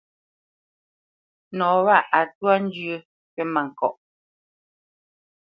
Nɔ 1.57 1.67
wâ 1.85 1.95
a 2.17 2.21
twá 2.35 2.53
nzyə̌ʼ 2.65 3.05
kywítmâŋkɔʼ. 3.33 3.95